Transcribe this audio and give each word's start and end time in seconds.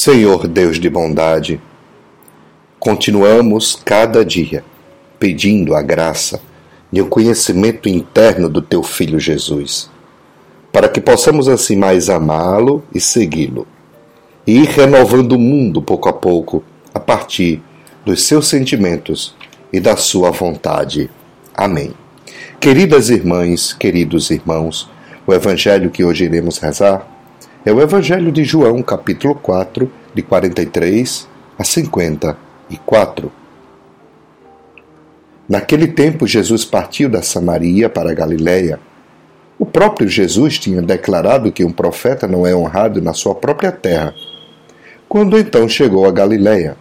Senhor 0.00 0.46
Deus 0.46 0.78
de 0.78 0.88
bondade, 0.88 1.60
continuamos 2.78 3.74
cada 3.74 4.24
dia 4.24 4.62
pedindo 5.18 5.74
a 5.74 5.82
graça 5.82 6.40
e 6.92 7.02
o 7.02 7.08
conhecimento 7.08 7.88
interno 7.88 8.48
do 8.48 8.62
Teu 8.62 8.84
Filho 8.84 9.18
Jesus, 9.18 9.90
para 10.70 10.88
que 10.88 11.00
possamos 11.00 11.48
assim 11.48 11.74
mais 11.74 12.08
amá-lo 12.08 12.84
e 12.94 13.00
segui-lo, 13.00 13.66
e 14.46 14.60
ir 14.60 14.68
renovando 14.68 15.32
o 15.32 15.38
mundo 15.38 15.82
pouco 15.82 16.08
a 16.08 16.12
pouco 16.12 16.62
a 16.94 17.00
partir 17.00 17.60
dos 18.04 18.22
seus 18.22 18.46
sentimentos 18.46 19.34
e 19.72 19.80
da 19.80 19.96
sua 19.96 20.30
vontade. 20.30 21.10
Amém. 21.52 21.92
Queridas 22.60 23.10
irmãs, 23.10 23.72
queridos 23.72 24.30
irmãos, 24.30 24.88
o 25.26 25.34
evangelho 25.34 25.90
que 25.90 26.04
hoje 26.04 26.24
iremos 26.24 26.58
rezar 26.58 27.17
é 27.64 27.72
o 27.72 27.80
Evangelho 27.80 28.30
de 28.30 28.44
João, 28.44 28.82
capítulo 28.82 29.34
4, 29.34 29.90
de 30.14 30.22
43 30.22 31.28
a 31.58 31.64
54. 31.64 33.32
Naquele 35.48 35.88
tempo, 35.88 36.26
Jesus 36.26 36.64
partiu 36.64 37.08
da 37.08 37.20
Samaria 37.20 37.88
para 37.88 38.10
a 38.10 38.14
Galiléia. 38.14 38.78
O 39.58 39.66
próprio 39.66 40.08
Jesus 40.08 40.58
tinha 40.58 40.80
declarado 40.80 41.50
que 41.50 41.64
um 41.64 41.72
profeta 41.72 42.28
não 42.28 42.46
é 42.46 42.54
honrado 42.54 43.02
na 43.02 43.12
sua 43.12 43.34
própria 43.34 43.72
terra. 43.72 44.14
Quando 45.08 45.36
então 45.36 45.68
chegou 45.68 46.06
a 46.06 46.12
Galiléia, 46.12 46.76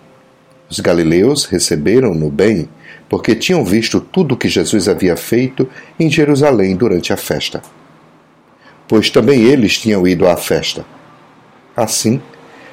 os 0.69 0.79
galileus 0.79 1.45
receberam-no 1.45 2.29
bem, 2.29 2.69
porque 3.09 3.33
tinham 3.33 3.65
visto 3.65 3.99
tudo 3.99 4.35
o 4.35 4.37
que 4.37 4.49
Jesus 4.49 4.87
havia 4.87 5.15
feito 5.15 5.67
em 5.99 6.09
Jerusalém 6.09 6.75
durante 6.75 7.11
a 7.11 7.17
festa 7.17 7.63
pois 8.87 9.09
também 9.09 9.43
eles 9.43 9.77
tinham 9.77 10.07
ido 10.07 10.27
à 10.27 10.37
festa. 10.37 10.85
Assim, 11.75 12.21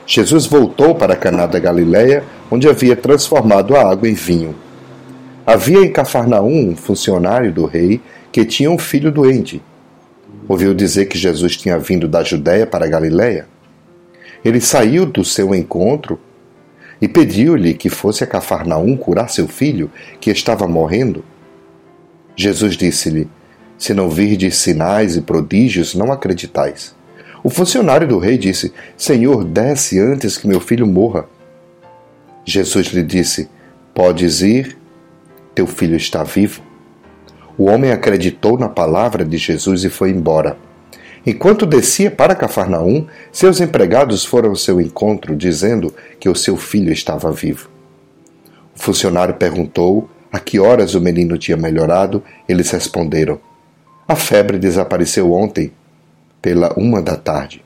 Jesus 0.06 0.46
voltou 0.46 0.94
para 0.94 1.16
Caná 1.16 1.46
da 1.46 1.58
Galiléia, 1.58 2.24
onde 2.50 2.68
havia 2.68 2.94
transformado 2.94 3.74
a 3.74 3.90
água 3.90 4.08
em 4.08 4.14
vinho. 4.14 4.54
Havia 5.46 5.80
em 5.80 5.92
Cafarnaum 5.92 6.70
um 6.70 6.76
funcionário 6.76 7.52
do 7.52 7.66
rei 7.66 8.00
que 8.30 8.44
tinha 8.44 8.70
um 8.70 8.78
filho 8.78 9.10
doente. 9.10 9.62
Ouviu 10.48 10.74
dizer 10.74 11.06
que 11.06 11.18
Jesus 11.18 11.56
tinha 11.56 11.78
vindo 11.78 12.06
da 12.06 12.22
Judéia 12.22 12.66
para 12.66 12.84
a 12.84 12.88
Galiléia. 12.88 13.46
Ele 14.44 14.60
saiu 14.60 15.06
do 15.06 15.24
seu 15.24 15.54
encontro 15.54 16.18
e 17.00 17.08
pediu-lhe 17.08 17.74
que 17.74 17.88
fosse 17.88 18.24
a 18.24 18.26
Cafarnaum 18.26 18.96
curar 18.96 19.28
seu 19.28 19.48
filho, 19.48 19.90
que 20.20 20.30
estava 20.30 20.66
morrendo. 20.66 21.24
Jesus 22.36 22.76
disse-lhe: 22.76 23.28
se 23.78 23.92
não 23.94 24.08
virdes 24.08 24.56
sinais 24.56 25.17
e 25.17 25.20
prodígios, 25.20 25.94
não 25.94 26.12
acreditais. 26.12 26.94
O 27.42 27.50
funcionário 27.50 28.08
do 28.08 28.19
rei 28.19 28.39
disse: 28.39 28.72
Senhor, 28.97 29.44
desce 29.44 29.98
antes 29.98 30.39
que 30.39 30.48
meu 30.48 30.61
filho 30.61 30.86
morra. 30.86 31.27
Jesus 32.45 32.86
lhe 32.89 33.02
disse: 33.02 33.48
Podes 33.92 34.41
ir, 34.41 34.77
teu 35.55 35.67
filho 35.67 35.97
está 35.97 36.22
vivo. 36.25 36.62
O 37.56 37.67
homem 37.67 37.92
acreditou 37.92 38.58
na 38.58 38.69
palavra 38.69 39.25
de 39.25 39.36
Jesus 39.36 39.84
e 39.84 39.91
foi 39.91 40.11
embora. 40.11 40.56
Enquanto 41.27 41.64
descia 41.64 42.11
para 42.11 42.34
Cafarnaum, 42.34 43.06
seus 43.33 43.61
empregados 43.61 44.25
foram 44.25 44.50
ao 44.50 44.56
seu 44.56 44.80
encontro, 44.80 45.34
dizendo 45.34 45.95
que 46.20 46.28
o 46.28 46.34
seu 46.34 46.56
filho 46.56 46.92
estava 46.92 47.33
vivo. 47.33 47.70
O 48.77 48.78
funcionário 48.78 49.34
perguntou 49.34 50.11
a 50.30 50.39
que 50.39 50.58
horas 50.58 50.95
o 50.95 51.00
menino 51.00 51.39
tinha 51.39 51.56
melhorado. 51.56 52.22
Eles 52.48 52.70
responderam: 52.70 53.41
a 54.06 54.14
febre 54.14 54.58
desapareceu 54.58 55.33
ontem, 55.33 55.72
pela 56.42 56.74
uma 56.77 57.00
da 57.00 57.16
tarde. 57.16 57.64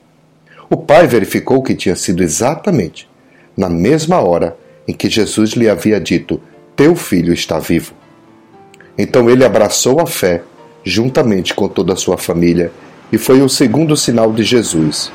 O 0.69 0.77
pai 0.77 1.05
verificou 1.05 1.61
que 1.61 1.75
tinha 1.75 1.95
sido 1.95 2.23
exatamente 2.23 3.09
na 3.57 3.69
mesma 3.69 4.19
hora 4.19 4.57
em 4.87 4.93
que 4.93 5.09
Jesus 5.09 5.51
lhe 5.51 5.69
havia 5.69 5.99
dito: 5.99 6.39
Teu 6.75 6.95
filho 6.95 7.33
está 7.33 7.59
vivo. 7.59 7.93
Então 8.97 9.29
ele 9.29 9.43
abraçou 9.43 9.99
a 9.99 10.05
fé, 10.05 10.43
juntamente 10.83 11.53
com 11.53 11.67
toda 11.67 11.93
a 11.93 11.97
sua 11.97 12.17
família, 12.17 12.71
e 13.11 13.17
foi 13.17 13.41
o 13.41 13.49
segundo 13.49 13.97
sinal 13.97 14.31
de 14.31 14.43
Jesus. 14.43 15.11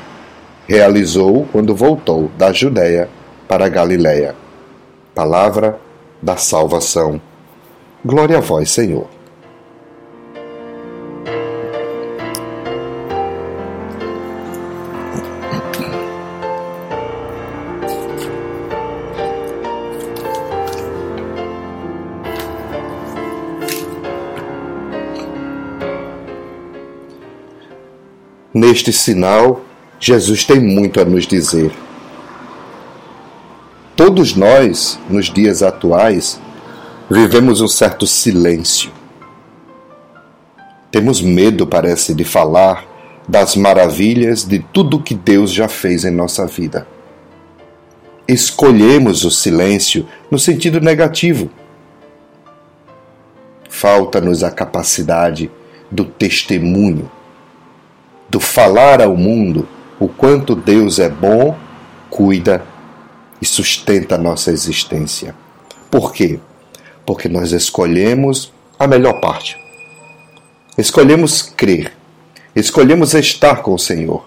Realizou 0.67 1.47
quando 1.51 1.75
voltou 1.75 2.29
da 2.37 2.51
Judéia 2.51 3.09
para 3.47 3.65
a 3.65 3.69
Galiléia. 3.69 4.35
Palavra 5.13 5.79
da 6.21 6.37
salvação. 6.37 7.21
Glória 8.03 8.37
a 8.37 8.41
vós, 8.41 8.69
Senhor. 8.71 9.14
Neste 28.55 28.93
sinal, 28.93 29.65
Jesus 29.99 30.45
tem 30.45 30.61
muito 30.61 31.01
a 31.01 31.03
nos 31.03 31.27
dizer. 31.27 31.73
Todos 33.97 34.33
nós, 34.33 34.97
nos 35.09 35.25
dias 35.25 35.61
atuais, 35.61 36.39
vivemos 37.11 37.59
um 37.59 37.67
certo 37.67 38.07
silêncio. 38.07 38.93
Temos 40.89 41.21
medo, 41.21 41.67
parece, 41.67 42.13
de 42.13 42.23
falar 42.23 42.85
das 43.27 43.57
maravilhas 43.57 44.45
de 44.45 44.59
tudo 44.59 45.03
que 45.03 45.15
Deus 45.15 45.51
já 45.51 45.67
fez 45.67 46.05
em 46.05 46.11
nossa 46.11 46.47
vida. 46.47 46.87
Escolhemos 48.25 49.25
o 49.25 49.31
silêncio 49.31 50.07
no 50.31 50.39
sentido 50.39 50.79
negativo. 50.79 51.49
Falta-nos 53.69 54.45
a 54.45 54.49
capacidade 54.49 55.51
do 55.91 56.05
testemunho 56.05 57.11
falar 58.39 59.01
ao 59.01 59.15
mundo 59.15 59.67
o 59.99 60.07
quanto 60.07 60.55
Deus 60.55 60.99
é 60.99 61.09
bom, 61.09 61.55
cuida 62.09 62.63
e 63.41 63.45
sustenta 63.45 64.15
a 64.15 64.17
nossa 64.17 64.51
existência. 64.51 65.35
Por 65.89 66.13
quê? 66.13 66.39
Porque 67.05 67.29
nós 67.29 67.51
escolhemos 67.51 68.51
a 68.77 68.87
melhor 68.87 69.19
parte. 69.19 69.57
Escolhemos 70.77 71.41
crer, 71.41 71.93
escolhemos 72.55 73.13
estar 73.13 73.61
com 73.61 73.73
o 73.73 73.79
Senhor, 73.79 74.25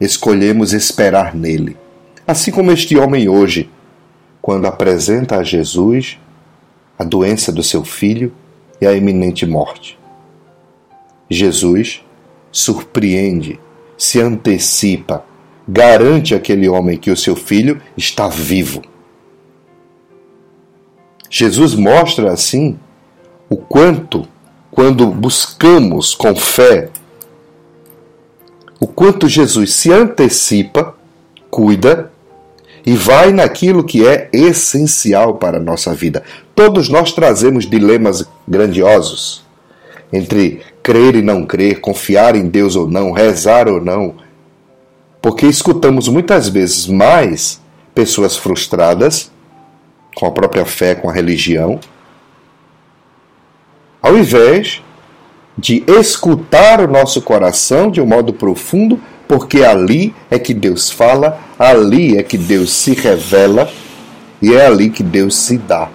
escolhemos 0.00 0.72
esperar 0.72 1.34
nele. 1.34 1.76
Assim 2.26 2.50
como 2.50 2.70
este 2.70 2.96
homem 2.96 3.28
hoje, 3.28 3.68
quando 4.40 4.66
apresenta 4.66 5.38
a 5.38 5.42
Jesus 5.42 6.18
a 6.98 7.04
doença 7.04 7.52
do 7.52 7.62
seu 7.62 7.84
filho 7.84 8.32
e 8.80 8.86
a 8.86 8.92
iminente 8.92 9.46
morte. 9.46 9.98
Jesus 11.30 12.02
surpreende, 12.50 13.58
se 13.96 14.20
antecipa, 14.20 15.24
garante 15.66 16.34
àquele 16.34 16.68
homem 16.68 16.96
que 16.96 17.10
o 17.10 17.16
seu 17.16 17.36
filho 17.36 17.80
está 17.96 18.28
vivo. 18.28 18.82
Jesus 21.30 21.74
mostra 21.74 22.32
assim 22.32 22.78
o 23.50 23.56
quanto, 23.56 24.26
quando 24.70 25.06
buscamos 25.08 26.14
com 26.14 26.34
fé, 26.34 26.90
o 28.80 28.86
quanto 28.86 29.28
Jesus 29.28 29.74
se 29.74 29.92
antecipa, 29.92 30.94
cuida 31.50 32.10
e 32.86 32.94
vai 32.94 33.32
naquilo 33.32 33.84
que 33.84 34.06
é 34.06 34.30
essencial 34.32 35.34
para 35.34 35.58
a 35.58 35.60
nossa 35.60 35.94
vida. 35.94 36.22
Todos 36.54 36.88
nós 36.88 37.12
trazemos 37.12 37.68
dilemas 37.68 38.24
grandiosos 38.46 39.47
entre 40.12 40.60
crer 40.82 41.16
e 41.16 41.22
não 41.22 41.44
crer, 41.44 41.80
confiar 41.80 42.34
em 42.34 42.46
Deus 42.48 42.76
ou 42.76 42.88
não, 42.88 43.12
rezar 43.12 43.68
ou 43.68 43.80
não. 43.80 44.14
Porque 45.20 45.46
escutamos 45.46 46.08
muitas 46.08 46.48
vezes 46.48 46.86
mais 46.86 47.60
pessoas 47.94 48.36
frustradas 48.36 49.30
com 50.14 50.26
a 50.26 50.30
própria 50.30 50.64
fé, 50.64 50.94
com 50.94 51.08
a 51.08 51.12
religião, 51.12 51.78
ao 54.00 54.16
invés 54.16 54.82
de 55.56 55.82
escutar 55.86 56.80
o 56.80 56.88
nosso 56.88 57.20
coração 57.20 57.90
de 57.90 58.00
um 58.00 58.06
modo 58.06 58.32
profundo, 58.32 59.00
porque 59.26 59.62
ali 59.62 60.14
é 60.30 60.38
que 60.38 60.54
Deus 60.54 60.90
fala, 60.90 61.38
ali 61.58 62.16
é 62.16 62.22
que 62.22 62.38
Deus 62.38 62.72
se 62.72 62.94
revela 62.94 63.70
e 64.40 64.54
é 64.54 64.66
ali 64.66 64.88
que 64.88 65.02
Deus 65.02 65.36
se 65.36 65.58
dá. 65.58 65.90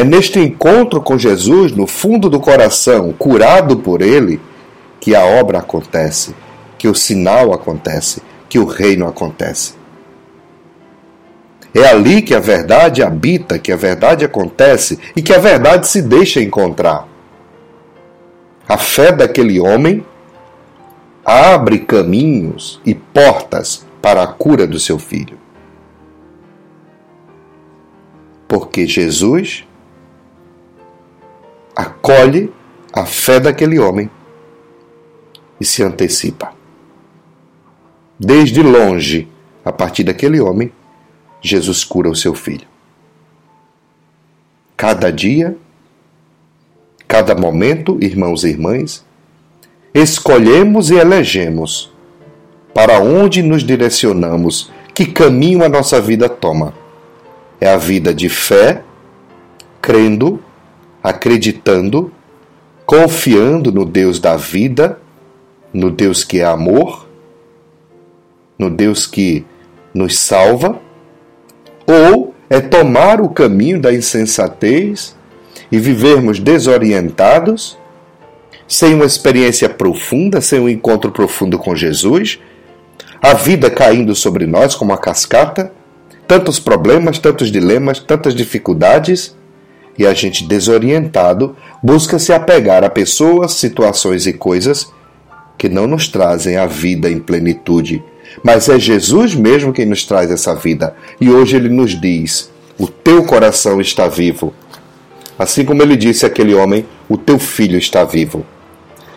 É 0.00 0.04
neste 0.04 0.38
encontro 0.38 1.02
com 1.02 1.18
Jesus, 1.18 1.72
no 1.72 1.86
fundo 1.86 2.30
do 2.30 2.40
coração, 2.40 3.12
curado 3.12 3.80
por 3.80 4.00
Ele, 4.00 4.40
que 4.98 5.14
a 5.14 5.22
obra 5.22 5.58
acontece, 5.58 6.34
que 6.78 6.88
o 6.88 6.94
sinal 6.94 7.52
acontece, 7.52 8.22
que 8.48 8.58
o 8.58 8.64
reino 8.64 9.06
acontece. 9.06 9.74
É 11.74 11.86
ali 11.86 12.22
que 12.22 12.34
a 12.34 12.40
verdade 12.40 13.02
habita, 13.02 13.58
que 13.58 13.70
a 13.70 13.76
verdade 13.76 14.24
acontece 14.24 14.98
e 15.14 15.20
que 15.20 15.34
a 15.34 15.38
verdade 15.38 15.86
se 15.86 16.00
deixa 16.00 16.40
encontrar. 16.40 17.06
A 18.66 18.78
fé 18.78 19.12
daquele 19.12 19.60
homem 19.60 20.02
abre 21.22 21.78
caminhos 21.78 22.80
e 22.86 22.94
portas 22.94 23.84
para 24.00 24.22
a 24.22 24.26
cura 24.26 24.66
do 24.66 24.80
seu 24.80 24.98
filho. 24.98 25.36
Porque 28.48 28.86
Jesus 28.86 29.66
acolhe 31.80 32.52
a 32.92 33.06
fé 33.06 33.40
daquele 33.40 33.78
homem 33.78 34.10
e 35.58 35.64
se 35.64 35.82
antecipa. 35.82 36.52
Desde 38.18 38.62
longe, 38.62 39.28
a 39.64 39.72
partir 39.72 40.04
daquele 40.04 40.40
homem, 40.40 40.70
Jesus 41.40 41.84
cura 41.84 42.10
o 42.10 42.14
seu 42.14 42.34
filho. 42.34 42.68
Cada 44.76 45.10
dia, 45.10 45.56
cada 47.08 47.34
momento, 47.34 47.98
irmãos 48.02 48.44
e 48.44 48.48
irmãs, 48.48 49.04
escolhemos 49.94 50.90
e 50.90 50.96
elegemos 50.96 51.90
para 52.74 53.00
onde 53.00 53.42
nos 53.42 53.64
direcionamos, 53.64 54.70
que 54.94 55.06
caminho 55.06 55.64
a 55.64 55.68
nossa 55.68 56.00
vida 56.00 56.28
toma. 56.28 56.74
É 57.60 57.68
a 57.68 57.76
vida 57.76 58.14
de 58.14 58.28
fé, 58.28 58.82
crendo, 59.80 60.42
acreditando, 61.02 62.12
confiando 62.84 63.72
no 63.72 63.84
Deus 63.84 64.18
da 64.18 64.36
vida, 64.36 64.98
no 65.72 65.90
Deus 65.90 66.24
que 66.24 66.40
é 66.40 66.44
amor, 66.44 67.08
no 68.58 68.68
Deus 68.68 69.06
que 69.06 69.44
nos 69.94 70.18
salva, 70.18 70.80
ou 71.86 72.34
é 72.48 72.60
tomar 72.60 73.20
o 73.20 73.28
caminho 73.28 73.80
da 73.80 73.92
insensatez 73.92 75.16
e 75.70 75.78
vivermos 75.78 76.38
desorientados 76.38 77.78
sem 78.66 78.94
uma 78.94 79.04
experiência 79.04 79.68
profunda, 79.68 80.40
sem 80.40 80.60
um 80.60 80.68
encontro 80.68 81.10
profundo 81.10 81.58
com 81.58 81.74
Jesus, 81.74 82.38
a 83.20 83.34
vida 83.34 83.68
caindo 83.68 84.14
sobre 84.14 84.46
nós 84.46 84.76
como 84.76 84.92
uma 84.92 84.98
cascata, 84.98 85.72
tantos 86.26 86.60
problemas, 86.60 87.18
tantos 87.18 87.50
dilemas, 87.50 87.98
tantas 87.98 88.32
dificuldades, 88.34 89.36
e 89.98 90.06
a 90.06 90.14
gente 90.14 90.44
desorientado 90.44 91.56
busca 91.82 92.18
se 92.18 92.32
apegar 92.32 92.84
a 92.84 92.90
pessoas, 92.90 93.52
situações 93.54 94.26
e 94.26 94.32
coisas 94.32 94.92
que 95.58 95.68
não 95.68 95.86
nos 95.86 96.08
trazem 96.08 96.56
a 96.56 96.66
vida 96.66 97.10
em 97.10 97.18
plenitude. 97.18 98.02
Mas 98.42 98.68
é 98.68 98.78
Jesus 98.78 99.34
mesmo 99.34 99.72
quem 99.72 99.86
nos 99.86 100.04
traz 100.04 100.30
essa 100.30 100.54
vida. 100.54 100.94
E 101.20 101.30
hoje 101.30 101.56
ele 101.56 101.68
nos 101.68 102.00
diz: 102.00 102.50
O 102.78 102.86
teu 102.86 103.24
coração 103.24 103.80
está 103.80 104.08
vivo. 104.08 104.54
Assim 105.38 105.64
como 105.64 105.82
ele 105.82 105.96
disse 105.96 106.24
àquele 106.24 106.54
homem: 106.54 106.86
O 107.08 107.18
teu 107.18 107.38
filho 107.38 107.78
está 107.78 108.04
vivo 108.04 108.46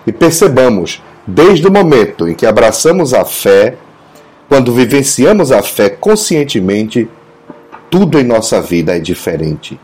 e 0.05 0.11
percebamos, 0.11 1.01
desde 1.25 1.67
o 1.67 1.71
momento 1.71 2.27
em 2.27 2.33
que 2.33 2.45
abraçamos 2.45 3.13
a 3.13 3.23
fé, 3.23 3.75
quando 4.49 4.73
vivenciamos 4.73 5.51
a 5.51 5.63
fé 5.63 5.89
conscientemente, 5.89 7.07
tudo 7.89 8.19
em 8.19 8.23
nossa 8.23 8.61
vida 8.61 8.95
é 8.95 8.99
diferente. 8.99 9.79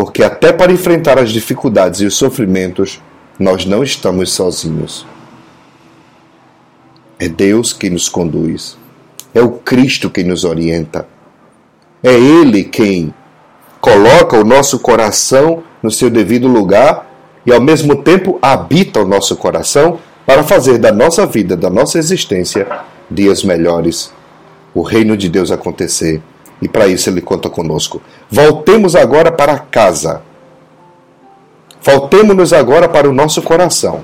Porque 0.00 0.24
até 0.24 0.50
para 0.50 0.72
enfrentar 0.72 1.18
as 1.18 1.30
dificuldades 1.30 2.00
e 2.00 2.06
os 2.06 2.14
sofrimentos, 2.14 3.02
nós 3.38 3.66
não 3.66 3.82
estamos 3.82 4.32
sozinhos. 4.32 5.04
É 7.18 7.28
Deus 7.28 7.74
quem 7.74 7.90
nos 7.90 8.08
conduz. 8.08 8.78
É 9.34 9.42
o 9.42 9.50
Cristo 9.50 10.08
quem 10.08 10.24
nos 10.24 10.42
orienta. 10.42 11.06
É 12.02 12.14
Ele 12.14 12.64
quem 12.64 13.12
coloca 13.78 14.38
o 14.38 14.42
nosso 14.42 14.78
coração 14.78 15.62
no 15.82 15.90
seu 15.90 16.08
devido 16.08 16.48
lugar 16.48 17.06
e 17.44 17.52
ao 17.52 17.60
mesmo 17.60 17.96
tempo 17.96 18.38
habita 18.40 19.02
o 19.02 19.06
nosso 19.06 19.36
coração 19.36 20.00
para 20.24 20.42
fazer 20.42 20.78
da 20.78 20.90
nossa 20.90 21.26
vida, 21.26 21.54
da 21.58 21.68
nossa 21.68 21.98
existência, 21.98 22.66
dias 23.10 23.44
melhores. 23.44 24.10
O 24.72 24.80
reino 24.80 25.14
de 25.14 25.28
Deus 25.28 25.50
acontecer. 25.50 26.22
E 26.60 26.68
para 26.68 26.86
isso 26.86 27.08
ele 27.08 27.20
conta 27.20 27.48
conosco. 27.48 28.02
Voltemos 28.30 28.94
agora 28.94 29.32
para 29.32 29.58
casa. 29.58 30.22
Voltemos-nos 31.82 32.52
agora 32.52 32.88
para 32.88 33.08
o 33.08 33.12
nosso 33.12 33.42
coração. 33.42 34.02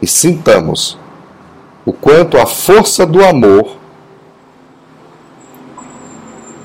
E 0.00 0.06
sintamos 0.06 0.98
o 1.84 1.92
quanto 1.92 2.38
a 2.38 2.46
força 2.46 3.04
do 3.04 3.24
amor, 3.24 3.76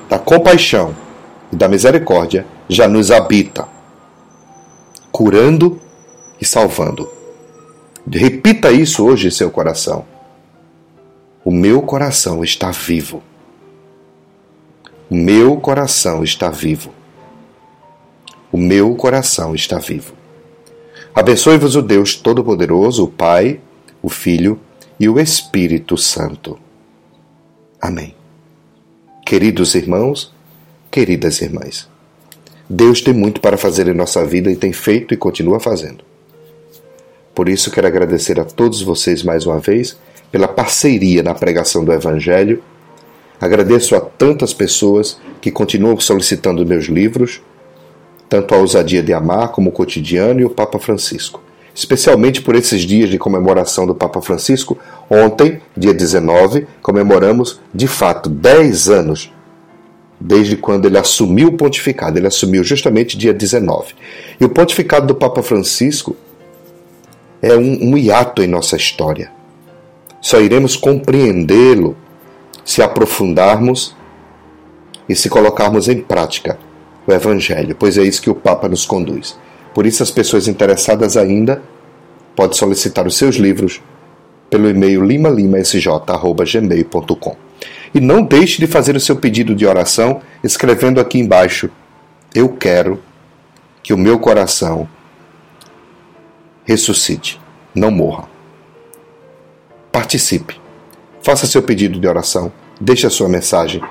da 0.08 0.18
compaixão 0.18 0.96
e 1.52 1.56
da 1.56 1.68
misericórdia 1.68 2.46
já 2.68 2.88
nos 2.88 3.10
habita 3.10 3.76
curando 5.16 5.80
e 6.38 6.44
salvando. 6.44 7.10
Repita 8.06 8.70
isso 8.70 9.02
hoje 9.02 9.28
em 9.28 9.30
seu 9.30 9.50
coração. 9.50 10.04
O 11.42 11.50
meu 11.50 11.80
coração 11.80 12.44
está 12.44 12.70
vivo. 12.70 13.22
O 15.08 15.14
meu 15.14 15.56
coração 15.58 16.24
está 16.24 16.50
vivo. 16.50 16.92
O 18.50 18.56
meu 18.56 18.94
coração 18.96 19.54
está 19.54 19.78
vivo. 19.78 20.14
Abençoe-vos 21.14 21.76
o 21.76 21.82
Deus 21.82 22.14
Todo-Poderoso, 22.16 23.04
o 23.04 23.08
Pai, 23.08 23.60
o 24.02 24.08
Filho 24.08 24.58
e 24.98 25.08
o 25.08 25.18
Espírito 25.18 25.96
Santo. 25.96 26.58
Amém. 27.80 28.14
Queridos 29.24 29.74
irmãos, 29.74 30.34
queridas 30.90 31.40
irmãs. 31.40 31.88
Deus 32.68 33.00
tem 33.00 33.14
muito 33.14 33.40
para 33.40 33.56
fazer 33.56 33.86
em 33.86 33.94
nossa 33.94 34.26
vida 34.26 34.50
e 34.50 34.56
tem 34.56 34.72
feito 34.72 35.14
e 35.14 35.16
continua 35.16 35.60
fazendo. 35.60 36.04
Por 37.34 37.48
isso, 37.48 37.70
quero 37.70 37.86
agradecer 37.86 38.40
a 38.40 38.44
todos 38.44 38.82
vocês 38.82 39.22
mais 39.22 39.46
uma 39.46 39.60
vez 39.60 39.96
pela 40.32 40.48
parceria 40.48 41.22
na 41.22 41.34
pregação 41.34 41.84
do 41.84 41.92
Evangelho. 41.92 42.62
Agradeço 43.40 43.94
a 43.94 44.00
tantas 44.00 44.54
pessoas 44.54 45.18
que 45.40 45.50
continuam 45.50 45.98
solicitando 46.00 46.64
meus 46.64 46.86
livros, 46.86 47.42
tanto 48.28 48.54
a 48.54 48.58
Ousadia 48.58 49.02
de 49.02 49.12
Amar 49.12 49.48
como 49.48 49.70
o 49.70 49.72
Cotidiano 49.72 50.40
e 50.40 50.44
o 50.44 50.50
Papa 50.50 50.78
Francisco. 50.78 51.42
Especialmente 51.74 52.40
por 52.40 52.54
esses 52.54 52.82
dias 52.82 53.10
de 53.10 53.18
comemoração 53.18 53.86
do 53.86 53.94
Papa 53.94 54.22
Francisco, 54.22 54.78
ontem, 55.10 55.60
dia 55.76 55.92
19, 55.92 56.66
comemoramos 56.80 57.60
de 57.74 57.86
fato 57.86 58.30
10 58.30 58.88
anos 58.88 59.32
desde 60.18 60.56
quando 60.56 60.86
ele 60.86 60.96
assumiu 60.96 61.48
o 61.48 61.56
pontificado. 61.56 62.18
Ele 62.18 62.26
assumiu 62.26 62.64
justamente 62.64 63.18
dia 63.18 63.34
19. 63.34 63.94
E 64.40 64.44
o 64.44 64.48
pontificado 64.48 65.06
do 65.06 65.14
Papa 65.14 65.42
Francisco 65.42 66.16
é 67.42 67.54
um, 67.54 67.90
um 67.90 67.98
hiato 67.98 68.42
em 68.42 68.46
nossa 68.46 68.76
história. 68.76 69.30
Só 70.20 70.40
iremos 70.40 70.76
compreendê-lo 70.76 71.96
se 72.66 72.82
aprofundarmos 72.82 73.96
e 75.08 75.14
se 75.14 75.30
colocarmos 75.30 75.88
em 75.88 76.02
prática 76.02 76.58
o 77.06 77.12
Evangelho, 77.12 77.76
pois 77.78 77.96
é 77.96 78.02
isso 78.02 78.20
que 78.20 78.28
o 78.28 78.34
Papa 78.34 78.68
nos 78.68 78.84
conduz. 78.84 79.38
Por 79.72 79.86
isso, 79.86 80.02
as 80.02 80.10
pessoas 80.10 80.48
interessadas 80.48 81.16
ainda 81.16 81.62
podem 82.34 82.58
solicitar 82.58 83.06
os 83.06 83.16
seus 83.16 83.36
livros 83.36 83.80
pelo 84.50 84.68
e-mail 84.68 85.04
limalimasj.gmail.com. 85.04 87.36
E 87.94 88.00
não 88.00 88.24
deixe 88.24 88.58
de 88.58 88.66
fazer 88.66 88.96
o 88.96 89.00
seu 89.00 89.14
pedido 89.14 89.54
de 89.54 89.64
oração 89.64 90.20
escrevendo 90.42 91.00
aqui 91.00 91.20
embaixo: 91.20 91.70
Eu 92.34 92.48
quero 92.48 93.00
que 93.80 93.94
o 93.94 93.98
meu 93.98 94.18
coração 94.18 94.88
ressuscite, 96.64 97.40
não 97.72 97.92
morra. 97.92 98.28
Participe. 99.92 100.65
Faça 101.26 101.44
seu 101.44 101.60
pedido 101.60 101.98
de 101.98 102.06
oração, 102.06 102.52
deixe 102.80 103.04
a 103.04 103.10
sua 103.10 103.28
mensagem, 103.28 103.82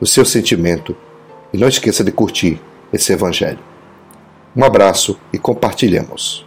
o 0.00 0.06
seu 0.06 0.24
sentimento 0.24 0.94
e 1.52 1.58
não 1.58 1.66
esqueça 1.66 2.04
de 2.04 2.12
curtir 2.12 2.60
esse 2.92 3.12
evangelho. 3.12 3.58
Um 4.54 4.62
abraço 4.62 5.18
e 5.32 5.36
compartilhemos. 5.36 6.45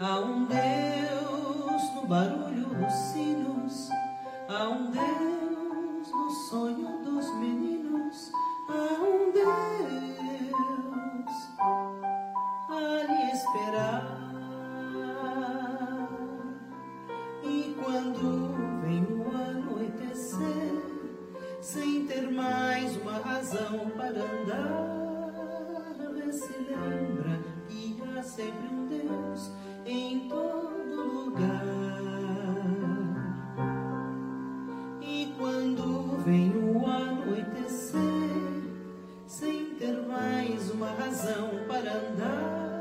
Há 0.00 0.20
um 0.20 0.44
Deus 0.44 1.94
no 1.94 2.06
barulho 2.06 2.66
dos 2.66 2.92
sinos, 2.92 3.88
há 4.48 4.68
um 4.68 4.90
Deus 4.90 6.12
no 6.12 6.30
sonho 6.50 7.02
dos 7.02 7.34
meninos, 7.38 8.30
há 8.68 9.02
um 9.02 9.32
Deus 9.32 9.48
a 12.68 12.80
lhe 13.06 13.32
esperar. 13.32 14.04
E 17.42 17.74
quando 17.82 18.82
vem 18.82 19.04
o 19.04 19.28
anoitecer, 19.34 20.68
razão 23.38 23.90
para 23.96 24.08
andar. 24.08 25.07
Lembra 26.58 27.38
que 27.68 27.96
há 28.02 28.22
sempre 28.22 28.68
um 28.74 28.86
Deus 28.86 29.52
em 29.86 30.28
todo 30.28 31.24
lugar. 31.24 31.48
E 35.00 35.34
quando 35.38 36.18
vem 36.24 36.50
o 36.50 36.84
anoitecer, 36.86 37.98
sem 39.26 39.76
ter 39.76 40.02
mais 40.06 40.70
uma 40.70 40.90
razão 40.90 41.50
para 41.68 41.92
andar, 41.92 42.77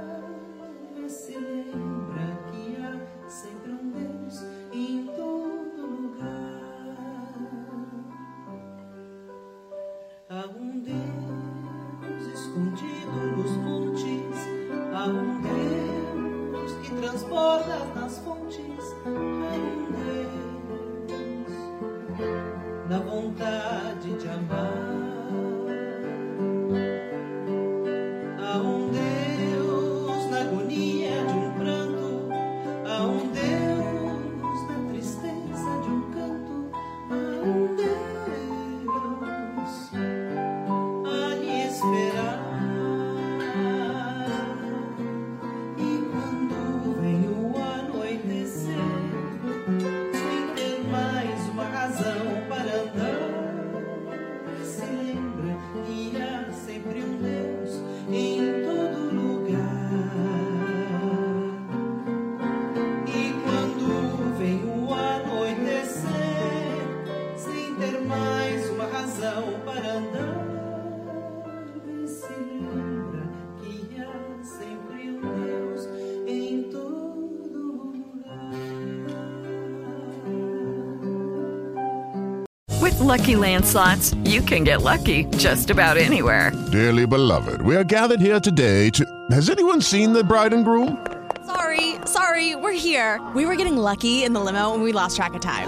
na 22.89 22.99
vontade 22.99 23.56
razão 69.17 69.53
para 69.65 69.93
andar, 69.93 70.45
se 72.05 72.33
lembra 72.33 73.23
que 73.61 73.99
há 73.99 74.43
sempre 74.43 75.09
um 75.09 75.43
Deus 75.43 75.87
em 76.27 76.63
todo 76.63 77.93
lugar. 77.93 78.51
With 82.79 82.99
Lucky 82.99 83.35
Land 83.35 83.65
slots, 83.65 84.13
you 84.23 84.41
can 84.41 84.63
get 84.63 84.83
lucky 84.83 85.25
just 85.37 85.69
about 85.71 85.97
anywhere. 85.97 86.51
Dearly 86.71 87.07
beloved, 87.07 87.61
we 87.63 87.75
are 87.75 87.83
gathered 87.83 88.21
here 88.21 88.39
today 88.39 88.89
to. 88.91 89.03
Has 89.31 89.49
anyone 89.49 89.81
seen 89.81 90.13
the 90.13 90.23
bride 90.23 90.53
and 90.53 90.63
groom? 90.63 90.97
Sorry, 91.45 91.95
sorry, 92.05 92.55
we're 92.55 92.73
here. 92.73 93.19
We 93.33 93.45
were 93.45 93.55
getting 93.55 93.77
lucky 93.77 94.23
in 94.23 94.33
the 94.33 94.39
limo 94.39 94.73
and 94.73 94.83
we 94.83 94.91
lost 94.91 95.15
track 95.15 95.33
of 95.33 95.41
time. 95.41 95.67